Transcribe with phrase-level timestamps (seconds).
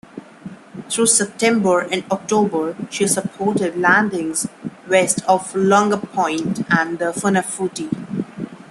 [0.89, 4.47] Through September and October, she supported landings
[4.87, 7.91] west of Lunga Point and on Funafuti.